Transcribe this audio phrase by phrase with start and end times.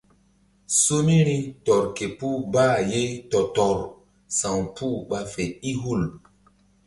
[0.81, 3.01] Somiri tɔr ke puh bah ye
[3.31, 6.03] tɔ-tɔrsa̧wkpuh ɓa fe i hul.